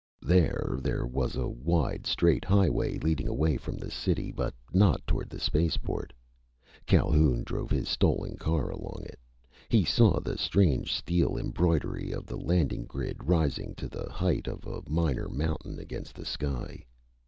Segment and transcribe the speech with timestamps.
[0.23, 5.29] There there was a wide straight highway leading away from the city but not toward
[5.29, 6.11] the spaceport.
[6.87, 9.19] Calhoun drove his stolen car along it.
[9.69, 14.65] He saw the strange steel embroidery of the landing grid rising to the height of
[14.65, 16.83] a minor mountain against the sky.